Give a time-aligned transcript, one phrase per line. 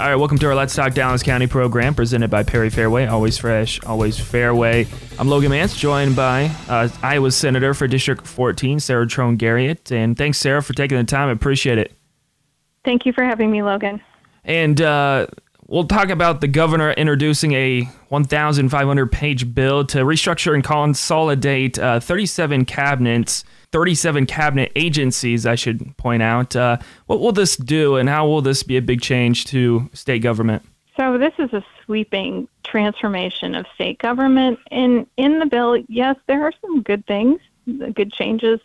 [0.00, 3.06] All right, welcome to our Let's Talk Dallas County program presented by Perry Fareway.
[3.10, 4.88] Always fresh, always Fareway.
[5.20, 9.92] I'm Logan Mance, joined by uh, Iowa Senator for District 14, Sarah Trone Garriott.
[9.92, 11.28] And thanks, Sarah, for taking the time.
[11.28, 11.92] I appreciate it.
[12.82, 14.00] Thank you for having me, Logan.
[14.42, 15.26] And uh,
[15.70, 22.00] we'll talk about the governor introducing a 1,500 page bill to restructure and consolidate uh,
[22.00, 26.56] 37 cabinets 37 cabinet agencies, I should point out.
[26.56, 30.20] Uh, what will this do, and how will this be a big change to state
[30.22, 30.62] government?
[30.96, 34.58] So this is a sweeping transformation of state government.
[34.70, 37.40] In in the bill, yes, there are some good things,
[37.94, 38.60] good changes,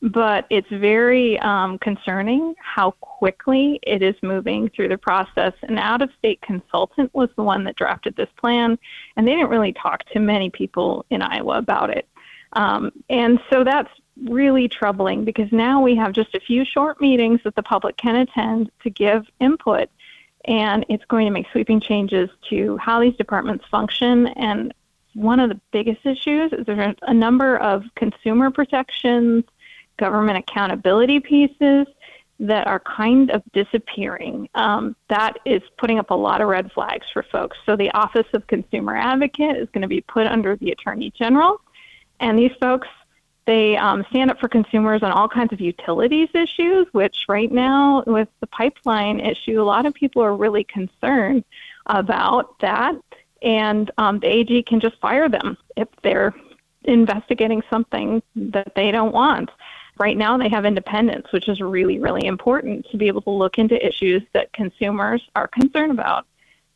[0.00, 5.52] but it's very um, concerning how quickly it is moving through the process.
[5.62, 8.78] An out-of-state consultant was the one that drafted this plan,
[9.16, 12.08] and they didn't really talk to many people in Iowa about it.
[12.52, 13.90] Um, and so that's
[14.24, 18.16] really troubling because now we have just a few short meetings that the public can
[18.16, 19.88] attend to give input,
[20.44, 24.28] and it's going to make sweeping changes to how these departments function.
[24.28, 24.72] And
[25.14, 29.44] one of the biggest issues is there's a number of consumer protections,
[29.98, 31.86] government accountability pieces
[32.40, 34.48] that are kind of disappearing.
[34.54, 37.56] Um, that is putting up a lot of red flags for folks.
[37.66, 41.60] So the Office of Consumer Advocate is going to be put under the Attorney General.
[42.20, 42.88] And these folks
[43.48, 48.04] they um, stand up for consumers on all kinds of utilities issues, which right now,
[48.06, 51.44] with the pipeline issue, a lot of people are really concerned
[51.86, 52.94] about that.
[53.40, 56.34] And um, the AG can just fire them if they're
[56.84, 59.48] investigating something that they don't want.
[59.98, 63.58] Right now, they have independence, which is really, really important to be able to look
[63.58, 66.26] into issues that consumers are concerned about.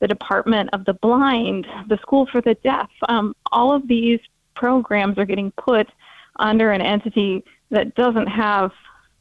[0.00, 4.18] The Department of the Blind, the School for the Deaf, um, all of these
[4.54, 5.88] programs are getting put
[6.36, 8.72] under an entity that doesn't have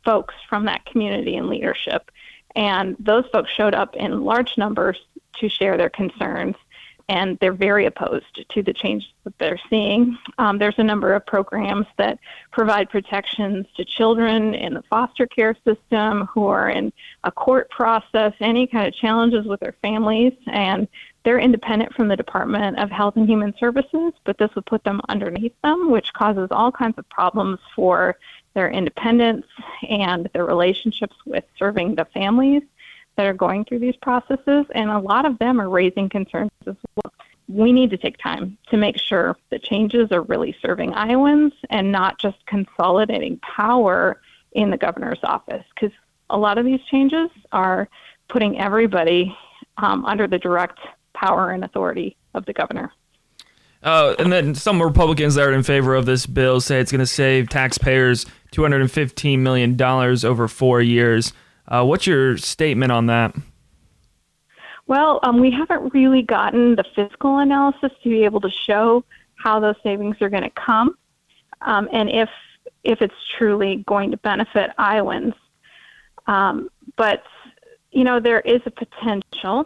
[0.04, 2.10] folks from that community in leadership.
[2.56, 5.00] And those folks showed up in large numbers
[5.40, 6.56] to share their concerns,
[7.10, 10.18] and they're very opposed to the change that they're seeing.
[10.38, 12.20] Um, there's a number of programs that
[12.52, 16.92] provide protections to children in the foster care system who are in
[17.24, 20.88] a court process, any kind of challenges with their families, and
[21.24, 25.02] they're independent from the Department of Health and Human Services, but this would put them
[25.08, 28.18] underneath them, which causes all kinds of problems for
[28.54, 29.46] their independence
[29.88, 32.64] and their relationships with serving the families
[33.18, 34.66] that are going through these processes.
[34.74, 37.14] And a lot of them are raising concerns as well.
[37.48, 41.92] We need to take time to make sure that changes are really serving Iowans and
[41.92, 44.22] not just consolidating power
[44.54, 45.96] in the governor's office, because
[46.30, 47.90] a lot of these changes are
[48.30, 49.36] putting everybody
[49.78, 50.80] um, under the direct
[51.14, 52.92] power and authority of the governor.
[53.84, 57.00] Uh, and then some Republicans that are in favor of this bill say it's going
[57.00, 61.34] to save taxpayers $215 million over four years.
[61.68, 63.36] Uh, what's your statement on that?
[64.88, 69.04] Well, um, we haven't really gotten the fiscal analysis to be able to show
[69.36, 70.96] how those savings are going to come
[71.62, 72.30] um, and if,
[72.84, 75.34] if it's truly going to benefit Iowans.
[76.28, 77.24] Um, but,
[77.92, 79.66] you know, there is a potential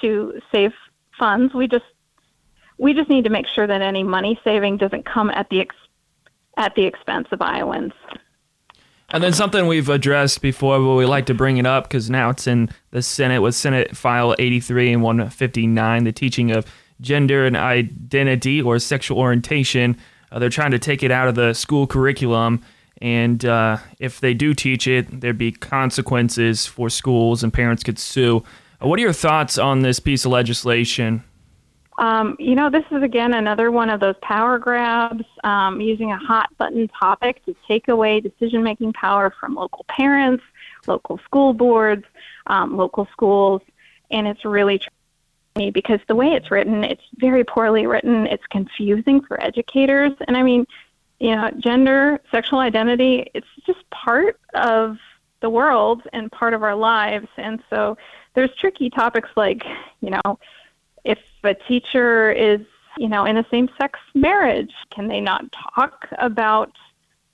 [0.00, 0.72] to save
[1.18, 1.54] funds.
[1.54, 1.84] We just
[2.78, 5.76] we just need to make sure that any money saving doesn't come at the ex-
[6.56, 7.92] at the expense of Iowans.
[9.10, 12.28] And then something we've addressed before, but we like to bring it up because now
[12.28, 16.66] it's in the Senate with Senate File 83 and 159, the teaching of
[17.00, 19.96] gender and identity or sexual orientation.
[20.30, 22.62] Uh, they're trying to take it out of the school curriculum.
[23.00, 27.98] And uh, if they do teach it, there'd be consequences for schools and parents could
[27.98, 28.44] sue.
[28.80, 31.24] What are your thoughts on this piece of legislation?
[31.98, 36.16] Um, you know, this is again another one of those power grabs, um, using a
[36.16, 40.44] hot button topic to take away decision making power from local parents,
[40.86, 42.04] local school boards,
[42.46, 43.62] um, local schools,
[44.12, 44.80] and it's really
[45.56, 48.28] me because the way it's written, it's very poorly written.
[48.28, 50.66] It's confusing for educators, and I mean,
[51.18, 54.98] you know, gender, sexual identity, it's just part of
[55.40, 57.98] the world and part of our lives, and so
[58.34, 59.64] there's tricky topics like,
[60.00, 60.38] you know,
[61.04, 62.60] if a teacher is,
[62.96, 66.72] you know, in a same sex marriage, can they not talk about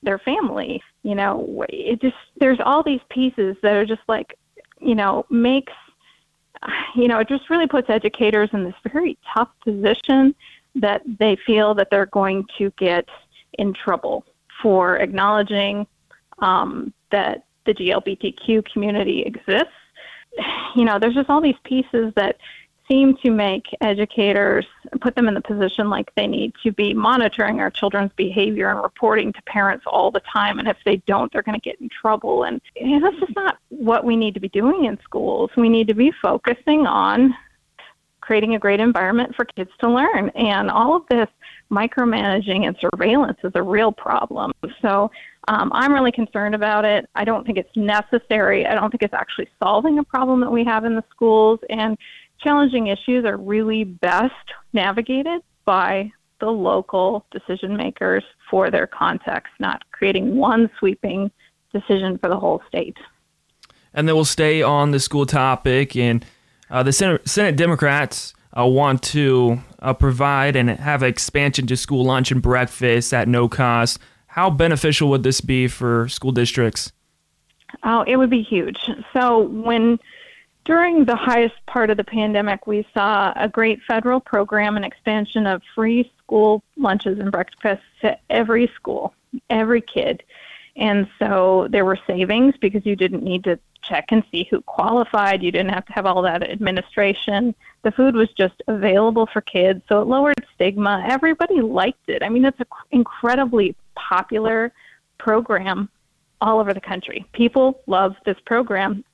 [0.02, 0.82] their family?
[1.02, 4.38] You know, it just, there's all these pieces that are just like,
[4.80, 5.72] you know, makes,
[6.94, 10.34] you know, it just really puts educators in this very tough position
[10.76, 13.08] that they feel that they're going to get
[13.54, 14.24] in trouble
[14.62, 15.86] for acknowledging
[16.40, 19.72] um, that the GLBTQ community exists
[20.76, 22.36] you know, there's just all these pieces that
[22.88, 24.66] seem to make educators
[25.00, 28.82] put them in the position like they need to be monitoring our children's behavior and
[28.82, 31.88] reporting to parents all the time and if they don't they're going to get in
[31.88, 35.50] trouble and you know, that's just not what we need to be doing in schools.
[35.56, 37.34] We need to be focusing on
[38.20, 40.30] creating a great environment for kids to learn.
[40.30, 41.28] And all of this
[41.70, 44.52] micromanaging and surveillance is a real problem.
[44.80, 45.10] So
[45.48, 47.08] um, I'm really concerned about it.
[47.14, 48.66] I don't think it's necessary.
[48.66, 51.60] I don't think it's actually solving a problem that we have in the schools.
[51.68, 51.98] And
[52.44, 59.82] challenging issues are really best navigated by the local decision makers for their context, not
[59.90, 61.30] creating one sweeping
[61.72, 62.96] decision for the whole state.
[63.94, 65.96] And then we'll stay on the school topic.
[65.96, 66.24] And
[66.70, 72.04] uh, the Senate, Senate Democrats uh, want to uh, provide and have expansion to school
[72.04, 73.98] lunch and breakfast at no cost.
[74.26, 76.92] How beneficial would this be for school districts?
[77.84, 78.78] Oh, it would be huge.
[79.12, 79.98] So when
[80.64, 85.46] during the highest part of the pandemic, we saw a great federal program and expansion
[85.46, 89.14] of free school lunches and breakfasts to every school,
[89.50, 90.22] every kid.
[90.76, 95.42] And so there were savings because you didn't need to check and see who qualified.
[95.42, 97.54] You didn't have to have all that administration.
[97.82, 101.04] The food was just available for kids, so it lowered stigma.
[101.08, 102.22] Everybody liked it.
[102.22, 104.72] I mean, it's an incredibly popular
[105.18, 105.90] program
[106.40, 107.26] all over the country.
[107.32, 109.04] People love this program,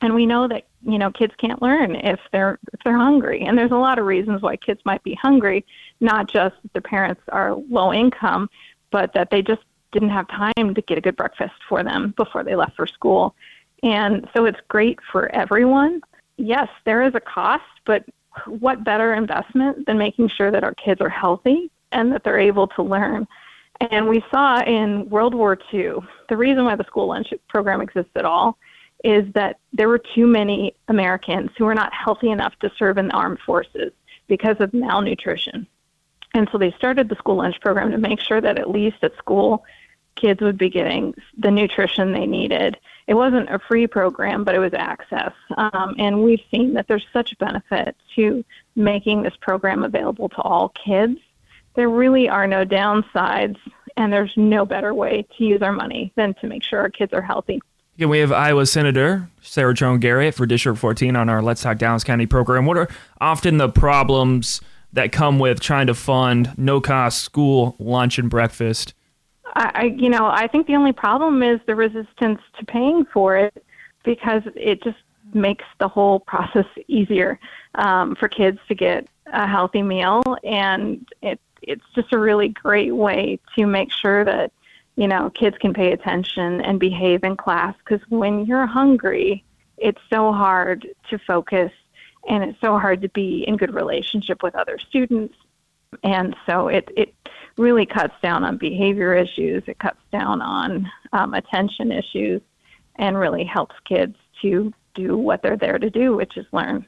[0.00, 3.42] and we know that you know kids can't learn if they're if they're hungry.
[3.42, 5.64] And there's a lot of reasons why kids might be hungry,
[6.00, 8.48] not just that their parents are low income,
[8.90, 9.62] but that they just
[9.92, 13.34] didn't have time to get a good breakfast for them before they left for school.
[13.82, 16.00] And so it's great for everyone.
[16.36, 18.04] Yes, there is a cost, but
[18.46, 22.66] what better investment than making sure that our kids are healthy and that they're able
[22.68, 23.26] to learn?
[23.80, 25.94] And we saw in World War II,
[26.28, 28.58] the reason why the school lunch program exists at all
[29.04, 33.08] is that there were too many Americans who were not healthy enough to serve in
[33.08, 33.92] the armed forces
[34.26, 35.66] because of malnutrition.
[36.34, 39.16] And so they started the school lunch program to make sure that at least at
[39.16, 39.64] school,
[40.14, 42.76] kids would be getting the nutrition they needed.
[43.06, 45.32] It wasn't a free program, but it was access.
[45.56, 48.44] Um, and we've seen that there's such a benefit to
[48.76, 51.18] making this program available to all kids.
[51.74, 53.58] There really are no downsides,
[53.96, 57.12] and there's no better way to use our money than to make sure our kids
[57.12, 57.62] are healthy.
[57.98, 61.78] Again, we have Iowa Senator Sarah Trone Garriott for District 14 on our Let's Talk
[61.78, 62.64] Dallas County program.
[62.64, 62.86] What are
[63.20, 64.60] often the problems
[64.92, 68.94] that come with trying to fund no cost school lunch and breakfast?
[69.56, 73.64] I, you know, I think the only problem is the resistance to paying for it
[74.04, 74.98] because it just
[75.34, 77.36] makes the whole process easier
[77.74, 82.94] um, for kids to get a healthy meal, and it it's just a really great
[82.94, 84.52] way to make sure that
[84.98, 89.44] you know kids can pay attention and behave in class because when you're hungry,
[89.76, 91.72] it's so hard to focus
[92.28, 95.34] and it's so hard to be in good relationship with other students
[96.02, 97.14] and so it it
[97.56, 99.62] really cuts down on behavior issues.
[99.66, 102.40] It cuts down on um, attention issues,
[102.96, 106.86] and really helps kids to do what they're there to do, which is learn.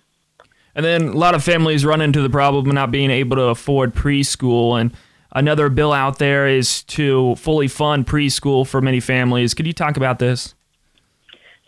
[0.75, 3.45] And then a lot of families run into the problem of not being able to
[3.45, 4.81] afford preschool.
[4.81, 4.93] And
[5.33, 9.55] another bill out there is to fully fund preschool for many families.
[9.55, 10.55] Could you talk about this?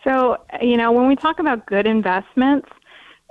[0.05, 2.69] So, you know, when we talk about good investments,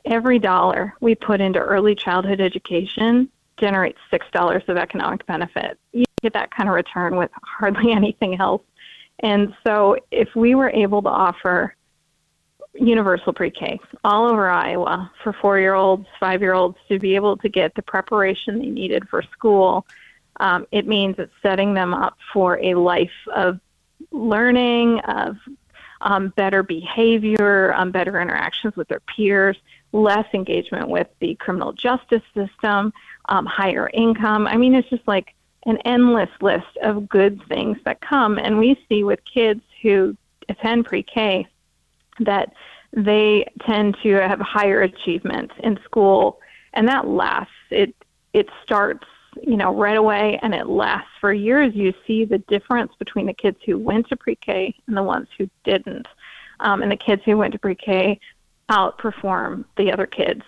[0.06, 3.30] every dollar we put into early childhood education
[3.60, 5.78] generates six dollars of economic benefit.
[5.92, 8.64] You get that kind of return with hardly anything else.
[9.20, 11.76] And so, if we were able to offer
[12.74, 18.60] universal pre-K all over Iowa for four-year-olds, five-year-olds to be able to get the preparation
[18.60, 19.86] they needed for school,
[20.42, 23.60] um, it means it's setting them up for a life of
[24.12, 25.38] learning, of
[26.02, 29.56] um, better behavior, um, better interactions with their peers,
[29.92, 32.92] less engagement with the criminal justice system,
[33.30, 34.48] um, higher income.
[34.48, 35.36] I mean, it's just like
[35.68, 38.40] an endless list of good things that come.
[38.40, 40.18] And we see with kids who
[40.50, 41.46] attend pre K
[42.22, 42.52] that
[42.94, 46.40] they tend to have higher achievements in school,
[46.74, 47.54] and that lasts.
[47.70, 47.96] It
[48.34, 49.06] it starts
[49.42, 51.74] you know right away and it lasts for years.
[51.76, 55.28] You see the difference between the kids who went to pre K and the ones
[55.38, 56.08] who didn't,
[56.60, 58.20] um, and the kids who went to pre K
[58.70, 60.44] outperform the other kids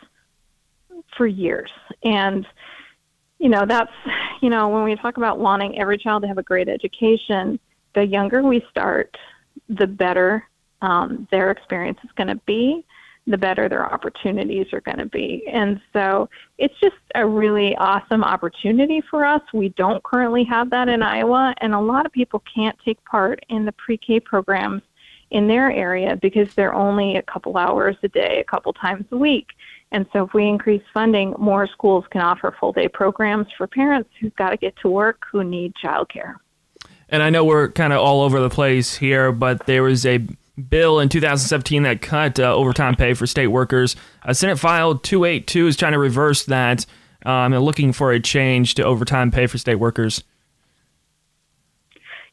[1.17, 1.71] for years.
[2.03, 2.47] And,
[3.39, 3.91] you know, that's,
[4.41, 7.59] you know, when we talk about wanting every child to have a great education,
[7.93, 9.17] the younger we start,
[9.69, 10.47] the better
[10.81, 12.85] um, their experience is going to be,
[13.25, 15.47] the better their opportunities are going to be.
[15.51, 19.41] And so it's just a really awesome opportunity for us.
[19.53, 23.39] We don't currently have that in Iowa, and a lot of people can't take part
[23.49, 24.81] in the pre K programs
[25.31, 29.17] in their area because they're only a couple hours a day, a couple times a
[29.17, 29.47] week.
[29.91, 34.09] And so if we increase funding, more schools can offer full day programs for parents
[34.19, 36.35] who've got to get to work who need childcare.
[37.09, 40.19] And I know we're kind of all over the place here, but there was a
[40.69, 43.95] bill in 2017 that cut uh, overtime pay for state workers.
[44.23, 46.85] Uh, Senate File 282 is trying to reverse that
[47.25, 50.23] um, and looking for a change to overtime pay for state workers.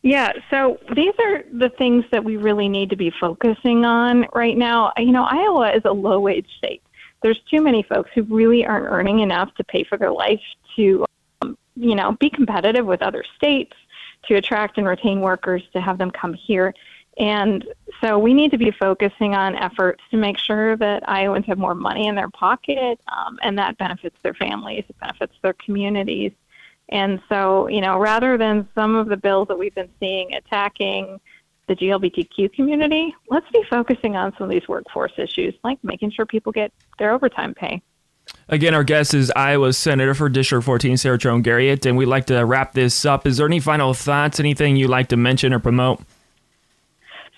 [0.03, 4.57] Yeah, so these are the things that we really need to be focusing on right
[4.57, 4.93] now.
[4.97, 6.83] You know, Iowa is a low wage state.
[7.23, 10.41] There's too many folks who really aren't earning enough to pay for their life
[10.77, 11.05] to,
[11.43, 13.75] um, you know, be competitive with other states,
[14.27, 16.73] to attract and retain workers, to have them come here.
[17.21, 17.67] And
[18.01, 21.75] so we need to be focusing on efforts to make sure that Iowans have more
[21.75, 26.33] money in their pocket, um, and that benefits their families, it benefits their communities.
[26.89, 31.21] And so, you know, rather than some of the bills that we've been seeing attacking
[31.69, 36.25] the GLBTQ community, let's be focusing on some of these workforce issues, like making sure
[36.25, 37.83] people get their overtime pay.
[38.49, 42.27] Again, our guest is Iowa Senator for District 14, Sarah Trone Garriott, and we'd like
[42.27, 43.27] to wrap this up.
[43.27, 46.01] Is there any final thoughts, anything you'd like to mention or promote?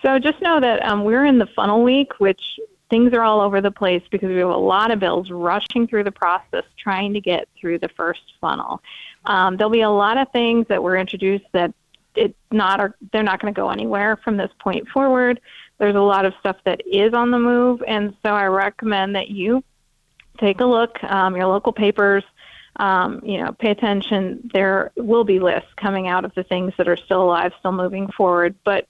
[0.02, 2.42] So just know that um, we're in the funnel week, which
[2.90, 6.04] things are all over the place because we have a lot of bills rushing through
[6.04, 8.82] the process trying to get through the first funnel.
[9.24, 11.72] Um, there'll be a lot of things that were introduced that
[12.14, 15.40] it's not are they're not going to go anywhere from this point forward.
[15.78, 19.28] There's a lot of stuff that is on the move, and so I recommend that
[19.28, 19.64] you
[20.38, 22.24] take a look, um, your local papers.
[22.76, 24.48] Um, you know, pay attention.
[24.54, 28.08] There will be lists coming out of the things that are still alive, still moving
[28.08, 28.54] forward.
[28.64, 28.86] But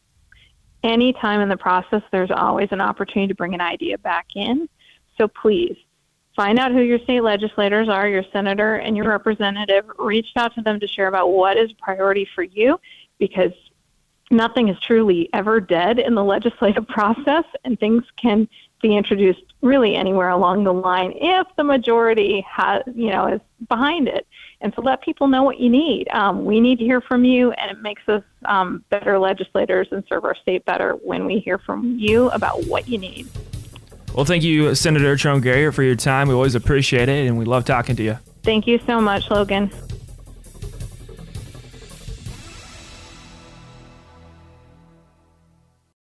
[0.83, 4.69] any time in the process, there's always an opportunity to bring an idea back in.
[5.19, 5.77] So please
[6.35, 9.85] find out who your state legislators are, your senator and your representative.
[9.99, 12.81] Reach out to them to share about what is priority for you
[13.19, 13.53] because
[14.31, 18.49] nothing is truly ever dead in the legislative process and things can
[18.83, 24.09] be introduced really anywhere along the line if the majority has you know is behind
[24.09, 24.27] it.
[24.61, 26.09] And so let people know what you need.
[26.11, 30.05] Um, we need to hear from you and it makes us um, better legislators and
[30.09, 33.29] serve our state better when we hear from you about what you need.
[34.15, 36.29] Well thank you senator Trone Garriott for your time.
[36.29, 38.19] We always appreciate it and we love talking to you.
[38.43, 39.71] Thank you so much logan